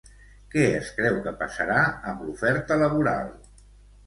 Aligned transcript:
Què 0.53 0.61
es 0.77 0.87
creu 0.99 1.19
que 1.27 1.33
passarà 1.41 1.83
amb 2.13 2.25
l'oferta 2.29 2.79
laboral? 2.87 3.31